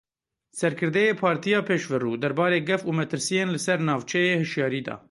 Serkirdeyê 0.59 1.13
Partiya 1.21 1.59
Pêşverû 1.67 2.11
derbarê 2.21 2.59
gef 2.69 2.81
û 2.89 2.91
metirsiyên 2.99 3.49
li 3.51 3.59
ser 3.65 3.79
navçeyê 3.87 4.35
hişyarî 4.43 4.81
da. 4.87 4.95